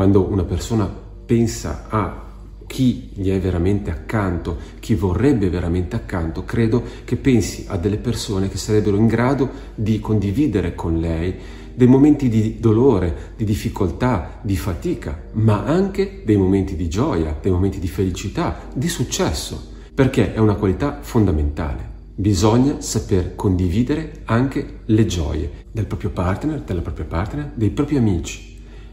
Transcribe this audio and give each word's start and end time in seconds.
quando 0.00 0.30
una 0.30 0.44
persona 0.44 0.90
pensa 1.26 1.84
a 1.90 2.24
chi 2.66 3.10
gli 3.12 3.28
è 3.28 3.38
veramente 3.38 3.90
accanto, 3.90 4.56
chi 4.78 4.94
vorrebbe 4.94 5.50
veramente 5.50 5.94
accanto, 5.94 6.42
credo 6.46 6.82
che 7.04 7.16
pensi 7.16 7.66
a 7.68 7.76
delle 7.76 7.98
persone 7.98 8.48
che 8.48 8.56
sarebbero 8.56 8.96
in 8.96 9.06
grado 9.06 9.50
di 9.74 10.00
condividere 10.00 10.74
con 10.74 10.98
lei 11.00 11.34
dei 11.74 11.86
momenti 11.86 12.30
di 12.30 12.56
dolore, 12.58 13.34
di 13.36 13.44
difficoltà, 13.44 14.38
di 14.40 14.56
fatica, 14.56 15.20
ma 15.32 15.64
anche 15.64 16.22
dei 16.24 16.38
momenti 16.38 16.76
di 16.76 16.88
gioia, 16.88 17.36
dei 17.38 17.52
momenti 17.52 17.78
di 17.78 17.88
felicità, 17.88 18.70
di 18.74 18.88
successo, 18.88 19.72
perché 19.94 20.32
è 20.32 20.38
una 20.38 20.54
qualità 20.54 21.00
fondamentale. 21.02 21.88
Bisogna 22.14 22.80
saper 22.80 23.34
condividere 23.34 24.22
anche 24.24 24.78
le 24.86 25.04
gioie 25.04 25.50
del 25.70 25.84
proprio 25.84 26.08
partner, 26.08 26.62
della 26.62 26.80
propria 26.80 27.04
partner, 27.04 27.52
dei 27.54 27.68
propri 27.68 27.98
amici. 27.98 28.49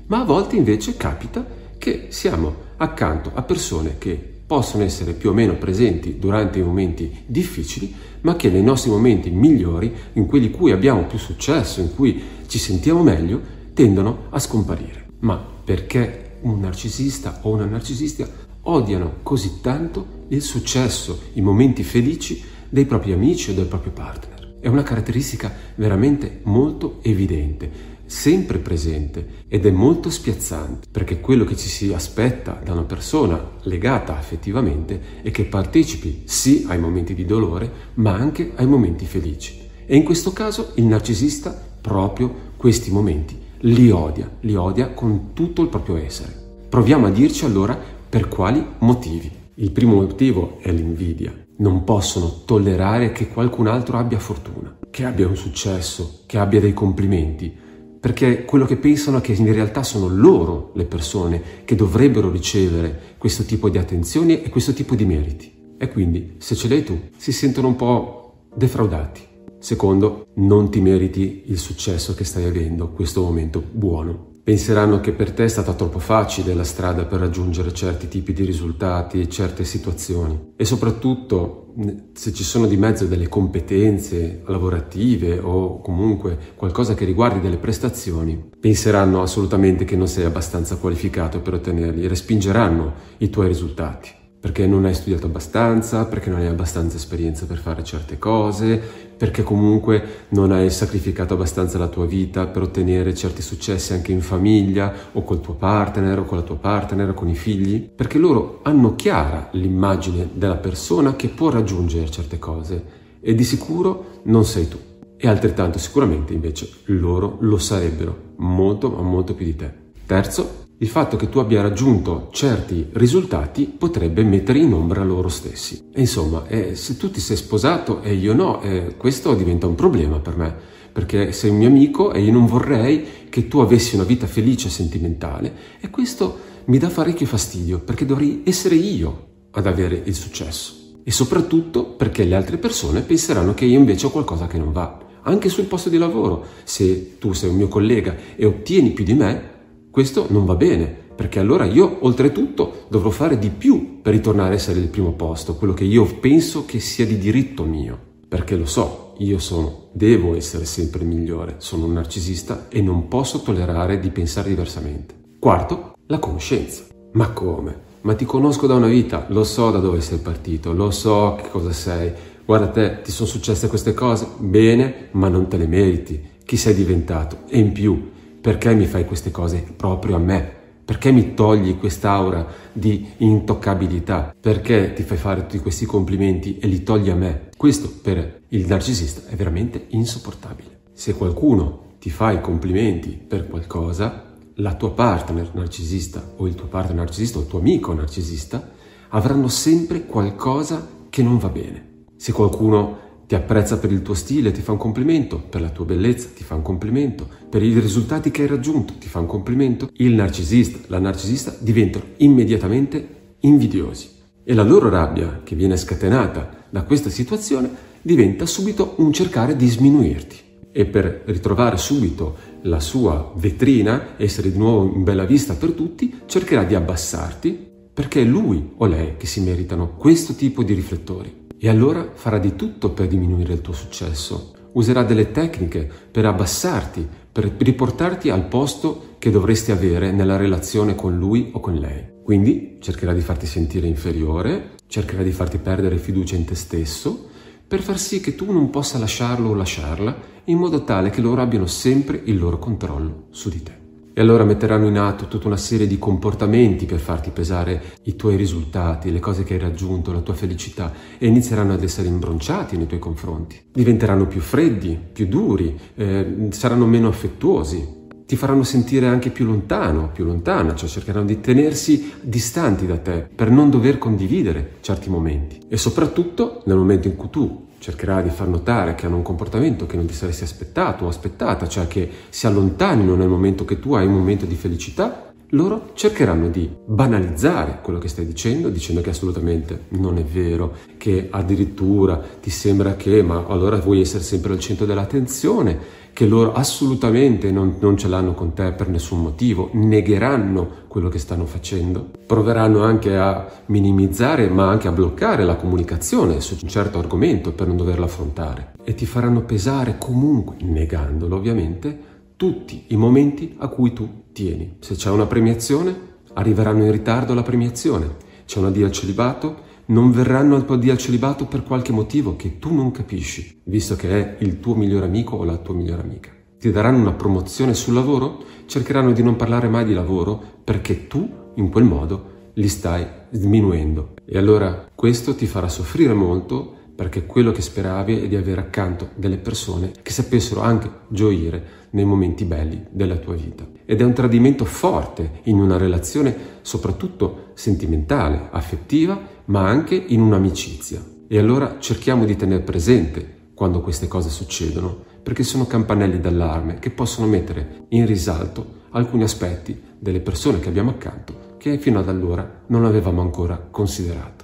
Ma 0.08 0.22
a 0.22 0.24
volte 0.24 0.56
invece 0.56 0.96
capita 0.96 1.46
che 1.78 2.08
siamo 2.10 2.66
accanto 2.78 3.32
a 3.34 3.42
persone 3.42 3.98
che 3.98 4.36
possono 4.48 4.84
essere 4.84 5.12
più 5.12 5.32
o 5.32 5.34
meno 5.34 5.56
presenti 5.56 6.18
durante 6.18 6.60
i 6.60 6.64
momenti 6.64 7.24
difficili, 7.26 7.94
ma 8.22 8.38
che 8.38 8.50
nei 8.50 8.64
nostri 8.64 8.90
momenti 8.90 9.30
migliori, 9.30 9.94
in 10.14 10.26
quelli 10.26 10.46
in 10.46 10.52
cui 10.52 10.72
abbiamo 10.72 11.04
più 11.04 11.18
successo, 11.18 11.82
in 11.82 11.94
cui 11.94 12.22
ci 12.48 12.58
sentiamo 12.58 13.04
meglio, 13.04 13.42
tendono 13.74 14.28
a 14.30 14.40
scomparire. 14.40 15.08
Ma 15.20 15.36
perché 15.36 16.38
un 16.42 16.62
narcisista 16.62 17.40
o 17.42 17.52
una 17.52 17.66
narcisista 17.66 18.26
odiano 18.62 19.16
così 19.24 19.60
tanto 19.62 20.26
il 20.30 20.42
successo, 20.42 21.20
i 21.34 21.42
momenti 21.42 21.84
felici 21.84 22.42
dei 22.70 22.86
propri 22.86 23.12
amici 23.12 23.52
o 23.52 23.54
del 23.54 23.66
proprio 23.66 23.92
partner? 23.92 24.56
È 24.62 24.70
una 24.70 24.84
caratteristica 24.84 25.54
veramente 25.76 26.40
molto 26.44 27.00
evidente 27.02 27.96
sempre 28.08 28.58
presente 28.58 29.46
ed 29.48 29.66
è 29.66 29.72
molto 29.72 30.10
spiazzante 30.10 30.88
perché 30.90 31.20
quello 31.20 31.44
che 31.44 31.56
ci 31.56 31.70
si 31.70 31.94
aspetta 31.94 32.60
da 32.64 32.72
una 32.74 32.84
persona 32.84 33.40
legata 33.64 34.18
affettivamente 34.18 35.22
è 35.22 35.30
che 35.30 35.44
partecipi 35.44 36.24
sì 36.26 36.66
ai 36.68 36.80
momenti 36.80 37.14
di 37.14 37.26
dolore 37.26 37.72
ma 37.96 38.14
anche 38.14 38.54
ai 38.56 38.66
momenti 38.66 39.06
felici 39.06 39.60
e 39.86 39.96
in 39.96 40.04
questo 40.04 40.34
caso 40.34 40.72
il 40.76 40.86
narcisista 40.86 41.52
proprio 41.80 42.34
questi 42.58 42.92
momenti 42.92 43.46
li 43.62 43.90
odia, 43.90 44.30
li 44.42 44.56
odia 44.56 44.90
con 44.90 45.32
tutto 45.34 45.62
il 45.62 45.70
proprio 45.70 45.98
essere. 45.98 46.66
Proviamo 46.70 47.08
a 47.08 47.10
dirci 47.10 47.46
allora 47.46 47.78
per 48.10 48.28
quali 48.28 48.64
motivi. 48.80 49.32
Il 49.56 49.72
primo 49.72 49.96
motivo 49.96 50.58
è 50.62 50.72
l'invidia. 50.72 51.34
Non 51.58 51.84
possono 51.84 52.44
tollerare 52.46 53.12
che 53.12 53.30
qualcun 53.30 53.68
altro 53.68 53.98
abbia 53.98 54.20
fortuna, 54.20 54.78
che 54.92 55.06
abbia 55.06 55.28
un 55.28 55.36
successo, 55.36 56.22
che 56.28 56.38
abbia 56.38 56.60
dei 56.60 56.74
complimenti, 56.74 57.52
perché 58.00 58.46
quello 58.46 58.66
che 58.66 58.78
pensano 58.78 59.18
è 59.18 59.22
che 59.22 59.34
in 59.34 59.52
realtà 59.52 59.84
sono 59.84 60.08
loro 60.08 60.72
le 60.76 60.86
persone 60.86 61.42
che 61.66 61.76
dovrebbero 61.76 62.30
ricevere 62.30 63.16
questo 63.18 63.44
tipo 63.44 63.70
di 63.70 63.78
attenzioni 63.78 64.42
e 64.42 64.50
questo 64.50 64.74
tipo 64.74 64.96
di 64.96 65.06
meriti. 65.06 65.52
E 65.78 65.90
quindi, 65.90 66.36
se 66.38 66.56
ce 66.56 66.68
l'hai 66.68 66.84
tu, 66.84 67.00
si 67.18 67.32
sentono 67.32 67.68
un 67.68 67.76
po' 67.76 68.46
defraudati. 68.56 69.22
Secondo, 69.60 70.28
non 70.36 70.70
ti 70.70 70.80
meriti 70.82 71.44
il 71.48 71.58
successo 71.58 72.14
che 72.14 72.24
stai 72.24 72.46
avendo, 72.46 72.90
questo 72.90 73.22
momento 73.22 73.64
buono. 73.72 74.37
Penseranno 74.48 75.02
che 75.02 75.12
per 75.12 75.34
te 75.34 75.44
è 75.44 75.48
stata 75.50 75.74
troppo 75.74 76.00
facile 76.00 76.54
la 76.54 76.64
strada 76.64 77.04
per 77.04 77.20
raggiungere 77.20 77.74
certi 77.74 78.08
tipi 78.08 78.32
di 78.32 78.46
risultati 78.46 79.20
e 79.20 79.28
certe 79.28 79.66
situazioni. 79.66 80.54
E 80.56 80.64
soprattutto, 80.64 81.74
se 82.14 82.32
ci 82.32 82.46
sono 82.46 82.66
di 82.66 82.78
mezzo 82.78 83.08
delle 83.08 83.28
competenze 83.28 84.44
lavorative 84.46 85.40
o 85.40 85.82
comunque 85.82 86.38
qualcosa 86.56 86.94
che 86.94 87.04
riguardi 87.04 87.42
delle 87.42 87.58
prestazioni, 87.58 88.42
penseranno 88.58 89.22
assolutamente 89.22 89.84
che 89.84 89.98
non 89.98 90.08
sei 90.08 90.24
abbastanza 90.24 90.78
qualificato 90.78 91.42
per 91.42 91.56
ottenerli, 91.56 92.08
respingeranno 92.08 92.94
i 93.18 93.30
tuoi 93.30 93.50
risultati 93.50 94.27
perché 94.48 94.66
non 94.66 94.86
hai 94.86 94.94
studiato 94.94 95.26
abbastanza, 95.26 96.06
perché 96.06 96.30
non 96.30 96.40
hai 96.40 96.48
abbastanza 96.48 96.96
esperienza 96.96 97.46
per 97.46 97.58
fare 97.58 97.84
certe 97.84 98.18
cose, 98.18 98.82
perché 99.18 99.44
comunque 99.44 100.28
non 100.30 100.54
hai 100.54 100.70
sacrificato 100.70 101.34
abbastanza 101.34 101.78
la 101.78 101.90
tua 101.90 102.06
vita 102.06 102.46
per 102.48 102.62
ottenere 102.62 103.14
certi 103.14 103.42
successi 103.42 103.92
anche 103.92 104.14
in 104.14 104.22
famiglia 104.22 104.94
o 105.12 105.24
col 105.24 105.42
tuo 105.42 105.56
partner 105.56 106.20
o 106.20 106.24
con 106.24 106.38
la 106.38 106.46
tua 106.46 106.56
partner 106.56 107.10
o 107.10 107.14
con 107.14 107.28
i 107.28 107.36
figli, 107.36 107.90
perché 107.94 108.18
loro 108.18 108.62
hanno 108.64 108.96
chiara 108.96 109.50
l'immagine 109.52 110.30
della 110.32 110.56
persona 110.56 111.18
che 111.18 111.28
può 111.28 111.50
raggiungere 111.50 112.10
certe 112.10 112.40
cose 112.40 112.86
e 113.20 113.36
di 113.36 113.44
sicuro 113.44 114.22
non 114.24 114.46
sei 114.46 114.70
tu. 114.70 114.78
E 115.18 115.28
altrettanto 115.28 115.78
sicuramente 115.78 116.32
invece 116.32 116.70
loro 116.86 117.36
lo 117.42 117.58
sarebbero 117.58 118.36
molto 118.38 118.92
ma 118.92 119.02
molto 119.02 119.34
più 119.34 119.44
di 119.44 119.58
te. 119.58 119.74
Terzo, 120.06 120.67
il 120.80 120.88
fatto 120.88 121.18
che 121.18 121.30
tu 121.30 121.40
abbia 121.40 121.62
raggiunto 121.62 122.30
certi 122.32 122.90
risultati 122.94 123.66
potrebbe 123.66 124.24
mettere 124.24 124.60
in 124.60 124.74
ombra 124.74 125.04
loro 125.04 125.28
stessi. 125.28 125.90
E 125.92 126.02
insomma, 126.02 126.46
eh, 126.48 126.76
se 126.76 126.98
tu 126.98 127.10
ti 127.10 127.20
sei 127.20 127.36
sposato 127.36 128.02
e 128.02 128.14
io 128.14 128.34
no, 128.34 128.62
eh, 128.62 128.96
questo 128.96 129.34
diventa 129.34 129.66
un 129.66 129.74
problema 129.74 130.20
per 130.20 130.38
me, 130.38 130.56
perché 130.92 131.32
sei 131.32 131.50
un 131.50 131.58
mio 131.58 131.68
amico 131.68 132.14
e 132.14 132.22
io 132.22 132.32
non 132.32 132.46
vorrei 132.46 133.28
che 133.30 133.48
tu 133.48 133.58
avessi 133.60 133.96
una 133.96 134.04
vita 134.04 134.28
felice 134.28 134.68
e 134.68 134.72
sentimentale 134.72 135.54
e 135.80 135.90
questo 135.90 136.46
mi 136.66 136.78
dà 136.78 136.90
parecchio 136.90 137.26
fastidio, 137.26 137.80
perché 137.80 138.06
dovrei 138.06 138.42
essere 138.44 138.76
io 138.76 139.26
ad 139.52 139.66
avere 139.66 140.02
il 140.06 140.14
successo. 140.14 141.00
E 141.04 141.12
soprattutto 141.12 141.86
perché 141.86 142.24
le 142.24 142.36
altre 142.36 142.58
persone 142.58 143.02
penseranno 143.02 143.54
che 143.54 143.66
io 143.66 143.80
invece 143.80 144.06
ho 144.06 144.12
qualcosa 144.12 144.46
che 144.46 144.58
non 144.60 144.74
va. 144.74 145.06
Anche 145.24 145.50
sul 145.50 145.66
posto 145.66 145.90
di 145.90 145.98
lavoro, 145.98 146.46
se 146.64 147.18
tu 147.18 147.34
sei 147.34 147.50
un 147.50 147.56
mio 147.56 147.68
collega 147.68 148.16
e 148.36 148.46
ottieni 148.46 148.92
più 148.92 149.04
di 149.04 149.14
me, 149.14 149.56
questo 149.98 150.28
non 150.30 150.46
va 150.46 150.54
bene, 150.54 150.86
perché 150.86 151.40
allora 151.40 151.66
io 151.66 151.98
oltretutto 152.02 152.86
dovrò 152.88 153.10
fare 153.10 153.40
di 153.40 153.50
più 153.50 154.00
per 154.00 154.14
ritornare 154.14 154.52
a 154.52 154.54
essere 154.54 154.80
il 154.80 154.90
primo 154.90 155.14
posto, 155.14 155.56
quello 155.56 155.74
che 155.74 155.86
io 155.86 156.06
penso 156.20 156.66
che 156.66 156.80
sia 156.80 157.04
di 157.04 157.18
diritto 157.18 157.64
mio, 157.64 157.98
perché 158.28 158.56
lo 158.56 158.68
so, 158.68 159.16
io 159.18 159.40
sono, 159.40 159.88
devo 159.94 160.36
essere 160.36 160.66
sempre 160.66 161.02
il 161.02 161.08
migliore, 161.08 161.56
sono 161.58 161.86
un 161.86 161.94
narcisista 161.94 162.68
e 162.70 162.80
non 162.80 163.08
posso 163.08 163.42
tollerare 163.42 164.00
di 164.00 164.12
pensare 164.12 164.50
diversamente. 164.50 165.16
Quarto, 165.40 165.96
la 166.06 166.20
conoscenza. 166.20 166.84
Ma 167.14 167.32
come? 167.32 167.80
Ma 168.02 168.14
ti 168.14 168.26
conosco 168.26 168.68
da 168.68 168.76
una 168.76 168.86
vita, 168.86 169.26
lo 169.30 169.44
so 169.44 169.72
da 169.72 169.80
dove 169.80 170.02
sei 170.02 170.20
partito, 170.20 170.74
lo 170.74 170.92
so 170.92 171.40
che 171.42 171.50
cosa 171.50 171.72
sei. 171.72 172.12
Guarda 172.46 172.68
te, 172.68 173.02
ti 173.02 173.10
sono 173.10 173.28
successe 173.28 173.68
queste 173.68 173.96
cose, 173.96 174.28
bene, 174.38 175.08
ma 175.14 175.28
non 175.28 175.48
te 175.48 175.58
le 175.58 175.66
meriti. 175.66 176.22
Chi 176.46 176.56
sei 176.56 176.76
diventato? 176.76 177.46
E 177.50 177.58
in 177.58 177.72
più, 177.72 178.12
perché 178.48 178.74
mi 178.74 178.86
fai 178.86 179.04
queste 179.04 179.30
cose 179.30 179.62
proprio 179.76 180.16
a 180.16 180.20
me? 180.20 180.52
Perché 180.86 181.12
mi 181.12 181.34
togli 181.34 181.78
quest'aura 181.78 182.48
di 182.72 183.06
intoccabilità? 183.18 184.34
Perché 184.40 184.94
ti 184.94 185.04
fai 185.04 185.18
fare 185.18 185.42
tutti 185.42 185.60
questi 185.60 185.86
complimenti 185.86 186.58
e 186.58 186.68
li 186.68 186.82
togli 186.82 187.10
a 187.10 187.16
me? 187.16 187.50
Questo 187.58 187.92
per 188.02 188.44
il 188.48 188.66
narcisista 188.66 189.30
è 189.30 189.36
veramente 189.36 189.88
insopportabile. 189.90 190.84
Se 190.94 191.14
qualcuno 191.14 191.96
ti 192.00 192.10
fa 192.10 192.32
i 192.32 192.40
complimenti 192.40 193.10
per 193.10 193.50
qualcosa, 193.50 194.34
la 194.54 194.76
tua 194.76 194.92
partner 194.92 195.50
narcisista 195.54 196.24
o 196.38 196.48
il 196.48 196.56
tuo 196.56 196.68
partner 196.68 196.96
narcisista 196.96 197.40
o 197.40 197.42
il 197.42 197.48
tuo 197.48 197.60
amico 197.60 197.94
narcisista 197.94 198.66
avranno 199.10 199.50
sempre 199.50 200.06
qualcosa 200.06 200.88
che 201.10 201.22
non 201.22 201.38
va 201.38 201.50
bene. 201.50 202.06
Se 202.16 202.32
qualcuno 202.32 203.07
ti 203.28 203.36
apprezza 203.36 203.78
per 203.78 203.92
il 203.92 204.02
tuo 204.02 204.14
stile, 204.14 204.54
ti 204.54 204.62
fa 204.62 204.72
un 204.72 204.78
complimento, 204.78 205.38
per 205.38 205.60
la 205.60 205.70
tua 205.70 205.84
bellezza 205.84 206.30
ti 206.34 206.46
fa 206.46 206.56
un 206.56 206.62
complimento, 206.62 207.28
per 207.50 207.62
i 207.62 207.78
risultati 207.78 208.32
che 208.32 208.44
hai 208.44 208.48
raggiunto 208.48 208.94
ti 208.98 209.10
fa 209.10 209.20
un 209.20 209.26
complimento, 209.26 209.90
il 209.98 210.14
narcisista, 210.14 210.80
la 210.88 211.00
narcisista 211.00 211.54
diventano 211.60 212.06
immediatamente 212.18 213.36
invidiosi. 213.42 214.12
E 214.46 214.54
la 214.54 214.64
loro 214.64 214.88
rabbia 214.88 215.42
che 215.44 215.56
viene 215.56 215.76
scatenata 215.76 216.68
da 216.70 216.84
questa 216.84 217.10
situazione 217.10 217.70
diventa 218.02 218.46
subito 218.46 218.94
un 219.00 219.12
cercare 219.12 219.58
di 219.58 219.68
sminuirti. 219.68 220.38
E 220.72 220.86
per 220.86 221.24
ritrovare 221.26 221.76
subito 221.76 222.38
la 222.62 222.80
sua 222.80 223.34
vetrina, 223.36 224.16
essere 224.16 224.52
di 224.54 224.58
nuovo 224.58 224.96
in 224.96 225.04
bella 225.04 225.26
vista 225.26 225.56
per 225.56 225.72
tutti, 225.72 226.22
cercherà 226.28 226.64
di 226.64 226.76
abbassarti 226.76 227.66
perché 227.94 228.22
è 228.22 228.26
lui 228.26 228.72
o 228.78 228.86
lei 228.86 229.18
che 229.18 229.26
si 229.26 229.42
meritano 229.42 229.96
questo 229.98 230.34
tipo 230.34 230.64
di 230.64 230.74
riflettori. 230.74 231.47
E 231.60 231.70
allora 231.70 232.12
farà 232.14 232.38
di 232.38 232.56
tutto 232.56 232.92
per 232.92 233.08
diminuire 233.08 233.54
il 233.54 233.62
tuo 233.62 233.74
successo. 233.74 234.54
Userà 234.74 235.04
delle 235.04 235.32
tecniche 235.32 235.90
per 236.12 236.26
abbassarti, 236.26 237.08
per 237.32 237.56
riportarti 237.58 238.30
al 238.30 238.46
posto 238.48 239.16
che 239.18 239.32
dovresti 239.32 239.72
avere 239.72 240.12
nella 240.12 240.38
relazione 240.38 240.94
con 240.94 241.18
lui 241.18 241.50
o 241.54 241.60
con 241.60 241.76
lei. 241.76 242.16
Quindi 242.24 242.78
cercherà 242.80 243.14
di 243.14 243.22
farti 243.22 243.48
sentire 243.48 243.88
inferiore, 243.88 244.76
cercherà 244.86 245.24
di 245.24 245.32
farti 245.32 245.58
perdere 245.58 245.98
fiducia 245.98 246.36
in 246.36 246.46
te 246.46 246.56
stesso, 246.56 247.30
per 247.68 247.82
far 247.82 247.98
sì 247.98 248.20
che 248.20 248.36
tu 248.36 248.52
non 248.52 248.70
possa 248.70 249.00
lasciarlo 249.00 249.50
o 249.50 249.56
lasciarla, 249.56 250.16
in 250.46 250.58
modo 250.58 250.84
tale 250.84 251.10
che 251.10 251.22
loro 251.22 251.42
abbiano 251.42 251.66
sempre 251.66 252.22
il 252.26 252.38
loro 252.38 252.60
controllo 252.60 253.26
su 253.32 253.50
di 253.50 253.64
te. 253.64 253.87
E 254.18 254.22
allora 254.22 254.46
metteranno 254.46 254.88
in 254.88 254.98
atto 254.98 255.28
tutta 255.28 255.46
una 255.46 255.58
serie 255.58 255.86
di 255.86 256.00
comportamenti 256.00 256.88
per 256.88 256.98
farti 256.98 257.30
pesare 257.30 258.00
i 258.06 258.16
tuoi 258.16 258.36
risultati, 258.36 259.12
le 259.12 259.20
cose 259.20 259.44
che 259.44 259.54
hai 259.54 259.60
raggiunto, 259.60 260.12
la 260.12 260.22
tua 260.22 260.34
felicità 260.34 260.92
e 261.20 261.28
inizieranno 261.28 261.74
ad 261.74 261.84
essere 261.84 262.08
imbronciati 262.08 262.78
nei 262.78 262.88
tuoi 262.88 263.00
confronti. 263.00 263.62
Diventeranno 263.72 264.26
più 264.26 264.42
freddi, 264.42 264.98
più 265.14 265.28
duri, 265.28 265.80
eh, 265.94 266.48
saranno 266.50 266.88
meno 266.88 267.10
affettuosi 267.10 268.07
ti 268.28 268.36
faranno 268.36 268.64
sentire 268.64 269.08
anche 269.08 269.30
più 269.30 269.46
lontano, 269.46 270.10
più 270.12 270.26
lontana, 270.26 270.76
cioè 270.76 270.90
cercheranno 270.90 271.28
di 271.28 271.40
tenersi 271.40 272.12
distanti 272.22 272.86
da 272.86 272.98
te 272.98 273.26
per 273.34 273.50
non 273.50 273.70
dover 273.70 273.98
condividere 273.98 274.74
certi 274.82 275.10
momenti. 275.10 275.62
E 275.70 275.78
soprattutto 275.78 276.62
nel 276.66 276.76
momento 276.76 277.08
in 277.08 277.16
cui 277.16 277.30
tu 277.30 277.68
cercherai 277.80 278.24
di 278.24 278.30
far 278.30 278.50
notare 278.50 278.96
che 278.96 279.06
hanno 279.06 279.16
un 279.16 279.22
comportamento 279.22 279.86
che 279.86 279.96
non 279.96 280.08
ti 280.08 280.14
saresti 280.14 280.44
aspettato 280.44 281.06
o 281.06 281.08
aspettata, 281.08 281.70
cioè 281.70 281.88
che 281.88 282.10
si 282.28 282.46
allontanino 282.48 283.16
nel 283.16 283.30
momento 283.30 283.64
che 283.64 283.80
tu 283.80 283.94
hai 283.94 284.06
un 284.06 284.14
momento 284.14 284.46
di 284.46 284.56
felicità, 284.56 285.27
loro 285.52 285.92
cercheranno 285.94 286.50
di 286.50 286.70
banalizzare 286.86 287.80
quello 287.82 288.00
che 288.00 288.10
stai 288.10 288.26
dicendo, 288.26 288.70
dicendo 288.70 289.02
che 289.02 289.12
assolutamente 289.12 289.86
non 289.90 290.18
è 290.18 290.24
vero, 290.24 290.74
che 290.98 291.28
addirittura 291.30 292.22
ti 292.42 292.50
sembra 292.50 292.96
che, 292.96 293.22
ma 293.22 293.46
allora 293.48 293.78
vuoi 293.78 294.02
essere 294.02 294.24
sempre 294.24 294.52
al 294.52 294.60
centro 294.60 294.86
dell'attenzione, 294.86 296.06
che 296.12 296.26
loro 296.26 296.52
assolutamente 296.54 297.52
non, 297.52 297.76
non 297.80 297.96
ce 297.96 298.08
l'hanno 298.08 298.34
con 298.34 298.54
te 298.54 298.72
per 298.72 298.90
nessun 298.90 299.22
motivo, 299.22 299.70
negheranno 299.74 300.86
quello 300.88 301.10
che 301.10 301.20
stanno 301.20 301.46
facendo, 301.46 302.10
proveranno 302.26 302.82
anche 302.82 303.16
a 303.16 303.48
minimizzare 303.68 304.50
ma 304.50 304.68
anche 304.68 304.88
a 304.88 304.92
bloccare 304.92 305.46
la 305.46 305.56
comunicazione 305.56 306.42
su 306.42 306.58
un 306.60 306.68
certo 306.68 306.98
argomento 306.98 307.52
per 307.52 307.68
non 307.68 307.78
doverlo 307.78 308.06
affrontare. 308.06 308.74
E 308.84 308.96
ti 308.96 309.06
faranno 309.06 309.42
pesare 309.42 309.98
comunque, 310.00 310.56
negandolo 310.62 311.36
ovviamente, 311.36 312.07
tutti 312.38 312.86
i 312.90 312.96
momenti 312.96 313.56
a 313.58 313.68
cui 313.68 313.92
tu 313.92 314.26
tieni. 314.32 314.78
Se 314.80 314.94
c'è 314.94 315.10
una 315.10 315.26
premiazione, 315.26 316.20
arriveranno 316.34 316.86
in 316.86 316.92
ritardo 316.92 317.32
alla 317.32 317.42
premiazione. 317.42 318.26
C'è 318.46 318.60
una 318.60 318.70
dia 318.70 318.86
al 318.86 318.92
celibato, 318.92 319.66
non 319.88 320.12
verranno 320.12 320.56
al 320.56 320.64
tuo 320.64 320.76
dia 320.76 320.94
al 320.94 321.00
celibato 321.00 321.48
per 321.48 321.64
qualche 321.64 321.92
motivo 321.92 322.36
che 322.36 322.60
tu 322.60 322.74
non 322.74 322.92
capisci, 322.92 323.62
visto 323.66 323.96
che 323.96 324.10
è 324.10 324.44
il 324.44 324.60
tuo 324.60 324.76
migliore 324.76 325.06
amico 325.06 325.36
o 325.36 325.44
la 325.44 325.58
tua 325.58 325.74
migliore 325.74 326.04
amica. 326.04 326.32
Ti 326.60 326.72
daranno 326.72 327.00
una 327.00 327.14
promozione 327.14 327.74
sul 327.74 327.96
lavoro, 327.96 328.44
cercheranno 328.68 329.12
di 329.12 329.24
non 329.24 329.36
parlare 329.36 329.68
mai 329.68 329.86
di 329.86 329.94
lavoro 329.94 330.42
perché 330.64 331.08
tu, 331.08 331.28
in 331.56 331.70
quel 331.70 331.86
modo, 331.86 332.36
li 332.54 332.68
stai 332.68 333.06
diminuendo. 333.32 334.14
E 334.26 334.38
allora 334.38 334.90
questo 334.94 335.34
ti 335.34 335.48
farà 335.48 335.70
soffrire 335.70 336.14
molto 336.14 336.76
perché 336.98 337.28
quello 337.28 337.52
che 337.52 337.62
speravi 337.62 338.24
è 338.24 338.28
di 338.28 338.36
avere 338.36 338.60
accanto 338.60 339.10
delle 339.14 339.38
persone 339.38 339.92
che 340.02 340.12
sapessero 340.12 340.62
anche 340.62 340.90
gioire 341.10 341.86
nei 341.92 342.06
momenti 342.06 342.44
belli 342.44 342.84
della 342.90 343.18
tua 343.18 343.36
vita. 343.36 343.64
Ed 343.86 344.02
è 344.02 344.04
un 344.04 344.14
tradimento 344.14 344.66
forte 344.66 345.42
in 345.44 345.60
una 345.60 345.78
relazione 345.78 346.36
soprattutto 346.64 347.52
sentimentale, 347.54 348.48
affettiva, 348.50 349.22
ma 349.46 349.68
anche 349.68 349.94
in 349.94 350.22
un'amicizia. 350.22 351.00
E 351.28 351.38
allora 351.38 351.76
cerchiamo 351.78 352.26
di 352.26 352.36
tenere 352.36 352.64
presente 352.64 353.52
quando 353.54 353.82
queste 353.82 354.08
cose 354.08 354.30
succedono, 354.30 355.06
perché 355.22 355.44
sono 355.44 355.68
campanelli 355.68 356.20
d'allarme 356.20 356.80
che 356.80 356.90
possono 356.90 357.28
mettere 357.28 357.86
in 357.90 358.08
risalto 358.08 358.86
alcuni 358.90 359.22
aspetti 359.22 359.80
delle 360.00 360.20
persone 360.20 360.60
che 360.60 360.70
abbiamo 360.70 360.90
accanto 360.90 361.46
che 361.58 361.78
fino 361.78 362.00
ad 362.00 362.10
allora 362.10 362.64
non 362.68 362.86
avevamo 362.86 363.22
ancora 363.22 363.58
considerato. 363.70 364.37